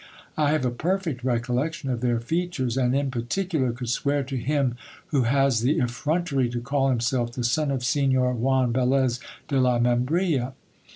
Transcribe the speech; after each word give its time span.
I 0.35 0.49
have 0.49 0.65
a 0.65 0.71
perfect 0.71 1.23
recol 1.23 1.57
lection 1.61 1.91
of 1.91 2.01
their 2.01 2.19
features; 2.19 2.75
and 2.75 2.95
in 2.95 3.11
particular 3.11 3.71
could 3.71 3.89
swear 3.89 4.23
to 4.23 4.35
him 4.35 4.73
who 5.09 5.25
has 5.25 5.61
the 5.61 5.77
effrontery 5.77 6.49
to 6.49 6.59
call 6.59 6.89
himself 6.89 7.33
the 7.33 7.43
son 7.43 7.69
of 7.69 7.83
Signor 7.83 8.33
Juan 8.33 8.73
Velez 8.73 9.19
de 9.47 9.61
la 9.61 9.77
Membrilla. 9.77 10.53